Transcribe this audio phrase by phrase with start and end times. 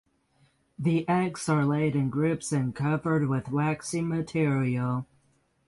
[0.79, 5.05] The eggs are laid in groups and covered with waxy material.